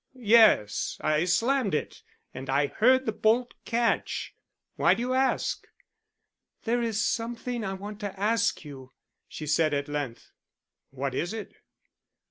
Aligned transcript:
"Yes. 0.15 0.97
I 1.01 1.25
slammed 1.25 1.75
it 1.75 2.01
and 2.33 2.49
I 2.49 2.65
heard 2.65 3.05
the 3.05 3.11
bolt 3.11 3.53
catch. 3.65 4.33
Why 4.75 4.95
do 4.95 5.01
you 5.01 5.13
ask?" 5.13 5.67
"There 6.63 6.81
is 6.81 7.05
something 7.05 7.63
I 7.63 7.73
want 7.75 7.99
to 7.99 8.19
ask 8.19 8.65
you," 8.65 8.93
she 9.27 9.45
said, 9.45 9.75
at 9.75 9.87
length. 9.87 10.31
"What 10.89 11.13
is 11.13 11.35
it?" 11.35 11.53